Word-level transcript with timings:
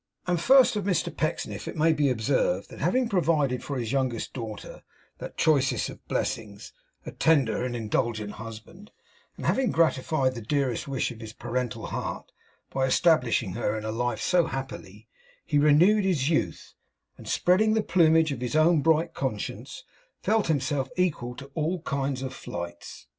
And 0.25 0.41
first 0.41 0.75
of 0.75 0.83
Mr 0.83 1.15
Pecksniff 1.15 1.67
it 1.67 1.77
may 1.77 1.93
be 1.93 2.09
observed, 2.09 2.71
that 2.71 2.79
having 2.79 3.07
provided 3.07 3.63
for 3.63 3.77
his 3.77 3.91
youngest 3.91 4.33
daughter 4.33 4.81
that 5.19 5.37
choicest 5.37 5.89
of 5.89 6.03
blessings, 6.07 6.73
a 7.05 7.11
tender 7.11 7.63
and 7.63 7.75
indulgent 7.75 8.31
husband; 8.31 8.89
and 9.37 9.45
having 9.45 9.69
gratified 9.69 10.33
the 10.33 10.41
dearest 10.41 10.87
wish 10.87 11.11
of 11.11 11.19
his 11.19 11.33
parental 11.33 11.85
heart 11.85 12.31
by 12.71 12.87
establishing 12.87 13.53
her 13.53 13.77
in 13.77 13.83
life 13.95 14.19
so 14.21 14.47
happily; 14.47 15.07
he 15.45 15.59
renewed 15.59 16.03
his 16.03 16.31
youth, 16.31 16.73
and 17.15 17.27
spreading 17.29 17.75
the 17.75 17.83
plumage 17.83 18.31
of 18.31 18.41
his 18.41 18.55
own 18.55 18.81
bright 18.81 19.13
conscience, 19.13 19.83
felt 20.23 20.47
himself 20.47 20.89
equal 20.97 21.35
to 21.35 21.51
all 21.53 21.83
kinds 21.83 22.23
of 22.23 22.33
flights. 22.33 23.05